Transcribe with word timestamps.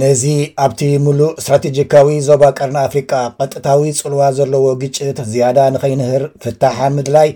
ነዚ 0.00 0.22
ኣብቲ 0.64 0.78
ሙሉእ 1.06 1.32
እስትራቴጂካዊ 1.40 2.06
ዞባ 2.26 2.42
ቀርኒ 2.58 2.76
ኣፍሪቃ 2.84 3.10
ቀጥታዊ 3.38 3.82
ፅልዋ 3.98 4.20
ዘለዎ 4.36 4.66
ግጭት 4.82 5.18
ዝያዳ 5.32 5.58
ንከይንህር 5.74 6.22
ፍታሓ 6.42 6.78
ምድላይ 6.94 7.28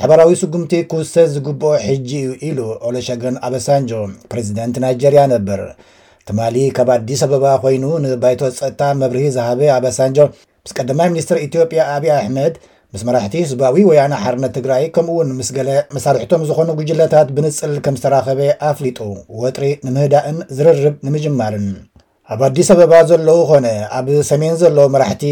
ሓበራዊ 0.00 0.30
ስጉምቲ 0.40 0.72
ክውሰ 0.90 1.14
ዝግብኦ 1.34 1.70
ሕጂ 1.84 2.10
እዩ 2.24 2.34
ኢሉ 2.48 2.58
ኦሎሸግን 2.88 3.34
ኣበሳንጆ 3.46 3.90
ፕረዚደንት 4.34 4.78
ናይጀርያ 4.84 5.22
ነብር 5.32 5.62
ትማሊ 6.30 6.56
ካብ 6.78 6.90
ኣዲስ 6.96 7.22
ኣበባ 7.28 7.46
ኮይኑ 7.64 7.84
ንባይቶ 8.04 8.40
ፀጥታ 8.58 8.82
መብርሂ 9.04 9.24
ዝሃበ 9.38 9.60
ኣበሳንጆ 9.78 10.18
ምስ 10.66 10.74
ቀዳማ 10.80 11.00
ሚኒስትር 11.14 11.38
ኢትዮጵያ 11.46 11.80
ኣብ 11.94 12.04
ኣሕመድ 12.18 12.54
ምስ 12.94 13.02
መራሕቲ 13.10 13.36
ዝባዊ 13.52 13.76
ወያነ 13.92 14.12
ሓርነት 14.24 14.52
ትግራይ 14.58 14.84
ከምኡ 14.96 15.16
ውን 15.20 15.30
ምስ 15.38 15.48
ገለ 15.56 15.70
መሳርሕቶም 15.96 16.44
ዝኾኑ 16.50 16.68
ጉጅለታት 16.82 17.30
ብንፅል 17.38 17.74
ከም 17.86 17.96
ዝተራኸበ 18.02 18.40
ኣፍሊጡ 18.74 19.00
ወጥሪ 19.44 19.64
ንምህዳእን 19.88 20.36
ዝርርብ 20.58 20.94
ንምጅማርን 21.06 21.66
ኣብ 22.32 22.40
ኣዲስ 22.48 22.68
ኣበባ 22.74 22.94
ዘለዉ 23.08 23.38
ኮነ 23.48 23.66
ኣብ 23.96 24.06
ሰሜን 24.30 24.54
ዘለ 24.60 24.78
መራሕቲ 24.92 25.22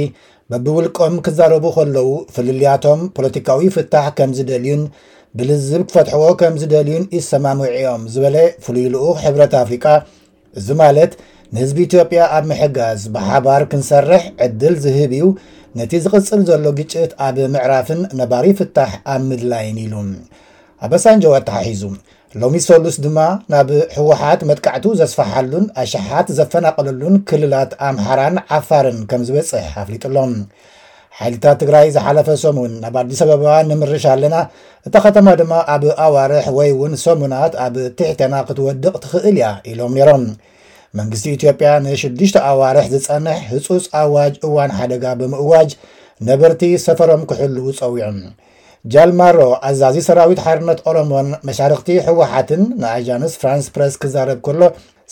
በቢውልቆም 0.50 1.14
ክዛረቡ 1.26 1.64
ከለዉ 1.76 2.08
ፍልልያቶም 2.34 3.00
ፖለቲካዊ 3.16 3.62
ፍታሕ 3.76 4.06
ከምዝደልዩን 4.18 4.82
ብልዝብ 5.38 5.82
ክፈትሕዎ 5.88 6.24
ከም 6.40 6.54
ዝደልዩን 6.62 7.04
ይሰማምዑኦም 7.16 8.02
ዝበለ 8.14 8.36
ፍሉይ 8.64 8.86
ልኡ 8.94 9.04
ሕብረት 9.22 9.54
ኣፍሪቃ 9.62 9.84
እዚ 10.58 10.68
ማለት 10.82 11.12
ንህዝቢ 11.54 11.78
ኢትዮጵያ 11.88 12.20
ኣብ 12.38 12.44
ምሕጋዝ 12.50 13.02
ብሓባር 13.14 13.62
ክንሰርሕ 13.72 14.22
ዕድል 14.46 14.76
ዝህብ 14.86 15.14
እዩ 15.18 15.24
ነቲ 15.78 15.92
ዝቕፅር 16.06 16.40
ዘሎ 16.50 16.64
ግጭት 16.80 17.10
ኣብ 17.28 17.36
ምዕራፍን 17.54 18.00
ነባሪ 18.20 18.46
ፍታሕ 18.60 18.92
ኣብ 19.14 19.22
ምድላይን 19.30 19.78
ኢሉ 19.86 19.94
ኣበሳንጀዋ 20.86 21.34
ተሓሒዙ 21.48 21.82
ሎሚ 22.40 22.58
ሰሉስ 22.66 22.96
ድማ 23.04 23.18
ናብ 23.52 23.68
ህወሓት 23.94 24.40
መጥካዕቲ 24.50 24.84
ዘስፋሓሉን 25.00 25.64
ኣሽሓት 25.82 26.28
ዘፈናቀለሉን 26.38 27.14
ክልላት 27.28 27.72
ኣምሓራን 27.88 28.36
ዓፋርን 28.56 28.98
ከም 29.10 29.22
ዝበጽሕ 29.28 29.64
ኣፍሊጡሎም 29.82 30.32
ሓይልታት 31.18 31.56
ትግራይ 31.62 31.86
ዝሓለፈ 31.96 32.28
ሰሙን 32.44 32.72
ናብ 32.82 32.94
ኣዲስ 33.02 33.20
ኣበባ 33.24 33.48
ንምርሻ 33.70 34.04
ኣለና 34.14 34.36
እታ 34.90 34.94
ኸተማ 35.06 35.28
ድማ 35.40 35.52
ኣብ 35.74 35.82
ኣዋርሕ 36.04 36.46
ወይ 36.58 36.70
እውን 36.76 36.94
ሰሙናት 37.04 37.52
ኣብ 37.64 37.74
ትሕተና 37.98 38.34
ክትወድቕ 38.50 38.94
ትኽእል 39.02 39.36
እያ 39.40 39.50
ኢሎም 39.72 39.92
ኔይሮም 39.98 40.24
መንግስቲ 41.00 41.26
ኢትዮጵያ 41.38 41.68
ንሽዱሽተ 41.88 42.36
ኣዋርሕ 42.52 42.86
ዝፀንሕ 42.94 43.38
ህጹፅ 43.52 43.84
ኣዋጅ 44.04 44.34
እዋን 44.48 44.72
ሓደጋ 44.78 45.04
ብምእዋጅ 45.20 45.70
ነበርቲ 46.30 46.62
ሰፈሮም 46.86 47.22
ክሕልው 47.32 47.68
ፀዊዑን 47.80 48.18
ጃልማሮ 48.92 49.38
ኣዛዚ 49.66 49.96
ሰራዊት 50.06 50.40
ሓርነት 50.44 50.78
ኦሮሞን 50.90 51.26
መሻርክቲ 51.48 51.88
ሕወሓትን 52.06 52.62
ንኣጃንስ 52.80 53.34
ፍራንስ 53.40 53.66
ፕረስ 53.74 53.94
ክዛረብ 54.02 54.38
ከሎ 54.46 54.62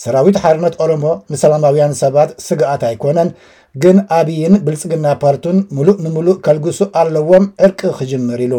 ሰራዊት 0.03 0.37
ሓርነት 0.43 0.73
ኦሮሞ 0.83 1.03
ንሰላማውያን 1.31 1.93
ሰባት 2.01 2.29
ስግኣት 2.47 2.81
ኣይኮነን 2.89 3.29
ግን 3.83 3.97
ኣብይን 4.17 4.55
ብልፅግና 4.65 5.07
ፓርቱን 5.21 5.57
ሙሉእ 5.75 5.99
ንምሉእ 6.05 6.35
ከልግሱ 6.45 6.79
ኣለዎም 7.01 7.45
ዕርቂ 7.67 7.79
ክጅምር 7.99 8.39
ኢሉ 8.45 8.55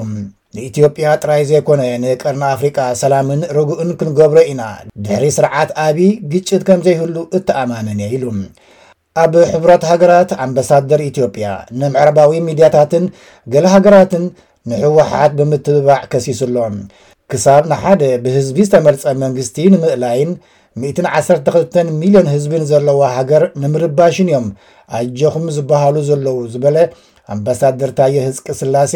ንኢትዮጵያ 0.56 1.08
ጥራይ 1.22 1.42
ዘይኮነ 1.50 1.82
ንቀርኒ 2.04 2.42
ኣፍሪቃ 2.54 2.78
ሰላምን 3.02 3.42
ረጉእን 3.56 3.90
ክንገብሮ 4.00 4.38
ኢና 4.52 4.62
ድሕሪ 5.04 5.26
ስርዓት 5.36 5.70
ኣብዪ 5.86 6.08
ግጭት 6.32 6.64
ከም 6.68 6.80
ዘይህሉ 6.86 7.16
እተኣማንን 7.38 8.00
የ 8.04 8.08
ኢሉ 8.18 8.24
ኣብ 9.24 9.32
ሕብራት 9.52 9.82
ሃገራት 9.90 10.30
ኣምባሳደር 10.46 11.00
ኢትዮጵያ 11.10 11.46
ንምዕረባዊ 11.80 12.30
ሚድያታትን 12.48 13.06
ገሌ 13.54 13.64
ሃገራትን 13.74 14.22
ንሕወሓት 14.70 15.32
ብምትብባዕ 15.38 16.02
ከሲስሎ 16.12 16.56
ክሳብ 17.30 17.62
ንሓደ 17.70 18.02
ብህዝቢ 18.24 18.56
ዝተመርፀ 18.66 19.02
መንግስቲ 19.22 19.54
ንምእላይን 19.74 20.30
112 20.82 21.78
ሚልዮን 22.00 22.26
ህዝቢን 22.34 22.64
ዘለዎ 22.70 23.00
ሃገር 23.16 23.42
ንምርባሽን 23.62 24.28
እዮም 24.32 24.46
ኣጀኹም 24.98 25.46
ዝበሃሉ 25.56 25.96
ዘለዉ 26.08 26.38
ዝበለ 26.52 26.76
ኣምባሳደርታየ 27.34 28.16
ህዝቂ 28.28 28.46
ስላሴ 28.60 28.94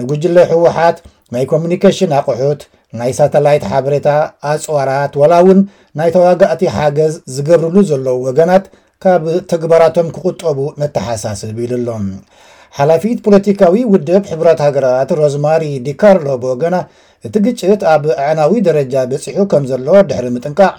ንጉጅለ 0.00 0.36
ሕወሓት 0.52 0.96
ናይ 1.34 1.44
ኮሙኒኬሽን 1.54 2.12
ኣቑሑት 2.18 2.62
ናይ 3.00 3.10
ሳተላይት 3.18 3.64
ሓበሬታ 3.72 4.08
ኣፅዋራት 4.52 5.12
ወላ 5.20 5.32
እውን 5.42 5.60
ናይ 6.00 6.10
ተዋጋእቲ 6.16 6.62
ሓገዝ 6.76 7.14
ዝገርሉ 7.34 7.74
ዘለዉ 7.90 8.16
ወገናት 8.28 8.64
ካብ 9.02 9.22
ተግባራቶም 9.52 10.08
ክቁጠቡ 10.16 10.58
ነተሓሳስብ 10.80 11.56
ኢሉ 11.64 11.72
ሎም 11.86 12.04
ሓላፊት 12.76 13.18
ፖለቲካዊ 13.24 13.74
ውድብ 13.92 14.24
ሕራት 14.30 14.60
ሃገራት 14.66 15.10
ሮዝማሪ 15.20 15.64
ዲ 15.86 15.92
ካርሎ 16.00 16.28
ብገና 16.44 16.76
እቲ 17.26 17.34
ግጭት 17.46 17.80
ኣብ 17.94 18.04
ኣዕናዊ 18.26 18.52
ደረጃ 18.68 18.94
በፂሑ 19.10 19.36
ከም 19.52 19.64
ዘሎ 19.70 19.88
ድሕሪ 20.10 20.26
ምጥንቃዕ 20.36 20.70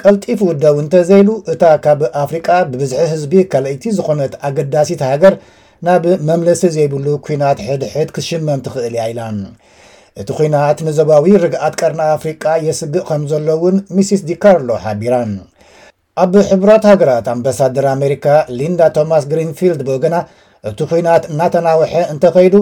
ቀልጢፍ 0.00 0.40
ውደው 0.48 0.76
እንተዘይሉ 0.82 1.28
እታ 1.52 1.62
ካብ 1.84 2.00
ኣፍሪቃ 2.22 2.48
ብብዝሒ 2.72 3.00
ህዝቢ 3.12 3.32
ካልእይቲ 3.52 3.84
ዝኾነት 3.98 4.34
ኣገዳሲት 4.48 5.00
ሃገር 5.10 5.36
ናብ 5.86 6.04
መምለሲ 6.30 6.62
ዘይብሉ 6.76 7.06
ኩናት 7.28 7.58
ሕድሕድ 7.68 8.08
ክትሽመም 8.14 8.60
ትኽእል 8.66 8.94
እያ 8.98 9.06
ኢላ 9.12 9.20
እቲ 10.22 10.28
ኩናት 10.40 10.78
ንዘባዊ 10.88 11.24
ርግኣት 11.44 11.74
ቀርና 11.80 12.00
ኣፍሪቃ 12.16 12.44
የስግእ 12.66 13.06
ከም 13.08 13.24
ዘሎ 13.32 13.48
እውን 13.58 13.76
ሚስስ 13.96 14.22
ዲ 14.28 14.36
ካርሎ 14.44 14.70
ሓቢራን 14.84 15.32
ኣብ 16.24 16.32
ሕብራት 16.50 16.84
ሃገራት 16.92 17.26
ኣምባሳደር 17.34 17.86
ኣሜሪካ 17.96 18.26
ሊንዳ 18.60 18.80
ቶማስ 18.98 19.26
ግሪንፊልድ 19.32 19.82
ብገና 19.88 20.14
እቲ 20.68 20.78
ኩናት 20.90 21.24
እናተናውሐ 21.32 21.92
እንተኸይዱ 22.12 22.54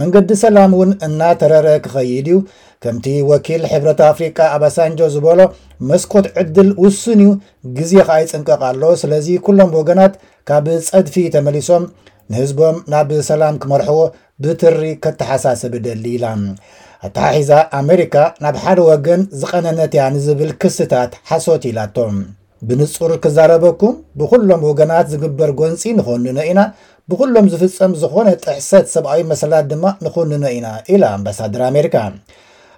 መንገዲ 0.00 0.30
ሰላም 0.42 0.70
እውን 0.76 0.90
እናተረረ 1.06 1.66
ክኸይድ 1.84 2.28
እዩ 2.30 2.36
ከምቲ 2.82 3.06
ወኪል 3.30 3.62
ሕብረት 3.72 4.00
ኣፍሪቃ 4.10 4.38
ኣባኣሳንጆ 4.56 5.00
ዝበሎ 5.14 5.40
መስኮት 5.90 6.26
ዕድል 6.42 6.70
ውስን 6.84 7.18
እዩ 7.24 7.30
ግዜ 7.78 7.92
ከዓይፅንቀቕኣሎ 8.06 8.82
ስለዚ 9.02 9.28
ኩሎም 9.46 9.70
ወገናት 9.78 10.14
ካብ 10.50 10.68
ፀድፊ 10.88 11.16
ተመሊሶም 11.34 11.84
ንህዝቦም 12.32 12.76
ናብ 12.94 13.10
ሰላም 13.30 13.54
ክመርሕቦ 13.62 13.98
ብትሪ 14.44 14.82
ክተሓሳስብ 15.04 15.72
ደሊ 15.86 16.04
ኢላ 16.18 16.24
ኣታሓሒዛ 17.06 17.52
ኣሜሪካ 17.82 18.16
ናብ 18.44 18.56
ሓደ 18.64 18.80
ወገን 18.90 19.20
ዝቐነነት 19.40 19.92
እያ 19.96 20.02
ንዝብል 20.14 20.50
ክስታት 20.62 21.12
ሓሶት 21.30 21.62
ኢላቶም 21.70 22.16
ብንጹር 22.66 23.12
ክዛረበኩም 23.22 23.94
ብኩሎም 24.18 24.60
ወገናት 24.68 25.06
ዝግበር 25.12 25.50
ጎንፂ 25.60 25.82
ንኾንኖ 25.98 26.42
ኢና 26.50 26.60
ብኩሎም 27.10 27.46
ዝፍፀም 27.52 27.92
ዝኾነ 28.00 28.28
ጥሕሰት 28.42 28.86
ሰብኣዊ 28.94 29.20
መሰላት 29.30 29.64
ድማ 29.70 29.84
ንኽንኖ 30.04 30.42
ኢና 30.56 30.66
ኢላ 30.94 31.02
ኣምባሳድር 31.16 31.62
ኣሜሪካ 31.70 31.94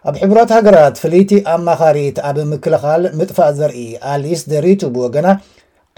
ኣብ 0.09 0.15
ሕቡራት 0.23 0.51
ሃገራት 0.57 0.95
ፍልይቲ 1.03 1.31
ኣማኻሪት 1.55 2.17
ኣብ 2.29 2.37
ምክልኻል 2.53 3.03
ምጥፋእ 3.19 3.53
ዘርኢ 3.59 3.85
ኣሊስ 4.13 4.43
ደሪቱ 4.53 4.83
ብወገና 4.95 5.27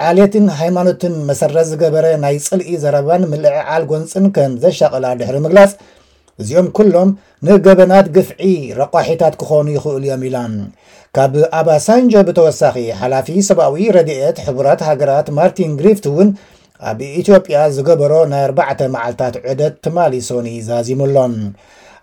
ዓልትን 0.09 0.47
ሃይማኖትን 0.61 1.15
መሰረት 1.29 1.67
ዝገበረ 1.71 2.07
ናይ 2.25 2.37
ፅልኢ 2.47 2.73
ዘረባን 2.83 3.23
ምልዕ 3.33 3.55
ዓል 3.75 3.85
ጎንፅን 3.93 4.27
ከም 4.37 4.53
ዘሻቕላ 4.65 5.05
ድሕሪ 5.21 5.39
ምግላፅ 5.47 5.71
እዚኦም 6.41 6.67
ኩሎም 6.77 7.11
ንገበናት 7.47 8.07
ግፍዒ 8.19 8.51
ረቋሒታት 8.81 9.35
ክኾኑ 9.41 9.67
ይኽእል 9.77 10.03
እዮም 10.09 10.25
ኢላ 10.31 10.39
ካብ 11.19 11.33
ኣባሳንጆ 11.61 12.13
ብተወሳኺ 12.31 12.77
ሓላፊ 13.01 13.29
ሰብኣዊ 13.49 13.79
ረድት 13.99 14.39
ሕቡራት 14.49 14.81
ሃገራት 14.91 15.29
ማርቲን 15.39 15.73
ግሪፍት 15.79 16.07
እውን 16.13 16.31
ኣብ 16.91 16.99
ኢትዮጵያ 17.21 17.57
ዝገበሮ 17.77 18.13
ናይ 18.33 18.43
4 18.59 18.89
መዓልታት 18.95 19.35
ዑደት 19.47 19.75
ትማሊ 19.85 20.15
ሶኒ 20.29 20.49
ዛዚሙሎም 20.69 21.35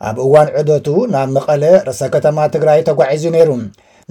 ኣብ 0.10 0.18
እዋን 0.26 0.48
ዕደቱ 0.60 0.88
ናብ 1.14 1.30
መቐለ 1.38 1.64
ርእሰ 1.88 2.02
ከተማ 2.14 2.38
ትግራይ 2.56 2.80
ተጓዒዙ 2.90 3.24
ነይሩ 3.36 3.50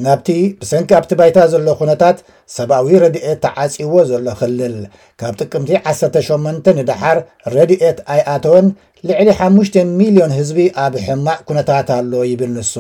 ናብቲ 0.04 0.28
ብሰንኪ 0.60 0.90
ኣብቲ 0.98 1.12
ባይታ 1.20 1.38
ዘሎ 1.52 1.66
ኹነታት 1.80 2.18
ሰብኣዊ 2.56 2.86
ረድኤት 3.02 3.40
ተዓጺዎ 3.44 3.90
ዘሎ 4.10 4.26
ኽልል 4.40 4.76
ካብ 5.20 5.34
ጥቅምቲ 5.40 5.68
18 5.90 6.70
ንድሓር 6.78 7.18
ረድኤት 7.54 7.98
ኣይኣተወን 8.14 8.68
ልዕሊ5 9.08 9.76
,ልዮን 10.08 10.32
ህዝቢ 10.38 10.58
ኣብ 10.84 10.94
ሕማዕ 11.06 11.38
ኩነታት 11.48 11.88
ኣሎ 11.98 12.12
ይብል 12.30 12.52
ንሱ 12.56 12.74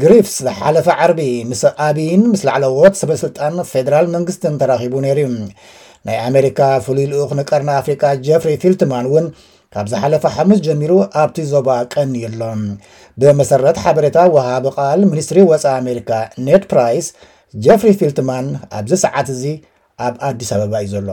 ግሪፍስ 0.00 0.32
ዝሓለፈ 0.46 0.88
ዓርቢ 1.04 1.20
ምስ 1.50 1.62
ኣብይን 1.86 2.22
ምስ 2.32 2.40
ላዕለዎት 2.46 2.94
ሰበስልጣን 3.00 3.54
ፌደራል 3.70 4.06
መንግስትን 4.14 4.54
ተራኺቡ 4.60 4.94
ነይሩ 5.04 5.18
እዩ 5.28 5.38
ናይ 6.08 6.18
ኣሜሪካ 6.28 6.58
ፍሉይ 6.86 7.06
ልኡክንቀርና 7.12 7.70
ኣፍሪካ 7.82 8.02
ጀፍሪ 8.26 8.50
ፊልትማን 8.64 9.06
እውን 9.10 9.26
ካብ 9.74 9.86
ዝሓለፈ 9.92 10.24
ሓሙስ 10.34 10.60
ጀሚሩ 10.66 10.92
ኣብቲ 11.22 11.38
ዞባ 11.52 11.68
ቀኒዩ 11.94 12.24
ኣሎም 12.30 12.62
ብመሰረት 13.22 13.78
ሓበሬታ 13.84 14.18
ወሃቢ 14.36 14.66
ቓል 14.76 15.00
ሚኒስትሪ 15.12 15.40
ወፃኢ 15.52 15.72
ኣሜሪካ 15.80 16.10
ኔድ 16.48 16.64
ፕራይስ 16.74 17.08
ጀፍሪ 17.66 17.90
ፊልትማን 18.02 18.46
ኣብዚ 18.80 18.92
ሰዓት 19.06 19.30
እዚ 19.36 19.44
ኣብ 20.06 20.14
ኣዲስ 20.28 20.52
ኣበባ 20.58 20.74
እዩ 20.86 20.92
ዘሎ 20.96 21.10